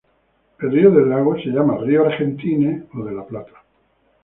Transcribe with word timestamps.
El 0.59 0.71
río 0.71 0.89
del 0.89 1.11
lago 1.11 1.35
es 1.35 1.45
llamado 1.45 1.85
Río 1.85 2.03
Argentine 2.07 2.85
o 2.95 3.03
de 3.05 3.11
la 3.13 3.23
Plata. 3.23 3.53